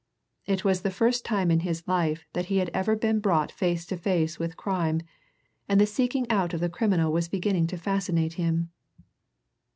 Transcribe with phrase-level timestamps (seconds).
[0.47, 3.85] It was the first time in his life that he had ever been brought face
[3.85, 5.01] to face with crime,
[5.69, 8.71] and the seeking out of the criminal was beginning to fascinate him.